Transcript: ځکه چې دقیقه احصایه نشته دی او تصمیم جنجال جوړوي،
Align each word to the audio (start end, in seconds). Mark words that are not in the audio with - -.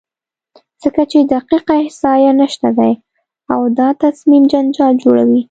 ځکه 0.83 1.01
چې 1.11 1.19
دقیقه 1.33 1.73
احصایه 1.81 2.31
نشته 2.41 2.69
دی 2.77 2.91
او 3.53 3.61
تصمیم 4.03 4.43
جنجال 4.51 4.93
جوړوي، 5.03 5.39